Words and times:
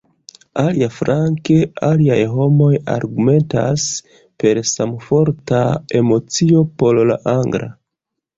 Aliaflanke, 0.59 1.57
aliaj 1.87 2.17
homoj 2.31 2.69
argumentas, 2.93 3.85
per 4.45 4.61
samforta 4.71 5.61
emocio, 6.01 6.65
por 6.81 7.03
la 7.13 7.21
angla. 7.37 7.71